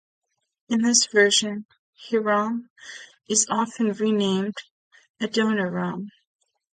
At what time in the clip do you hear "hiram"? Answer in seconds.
1.93-2.71